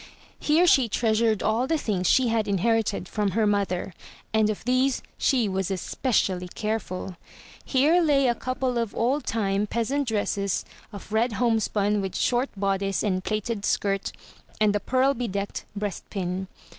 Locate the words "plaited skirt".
13.23-14.11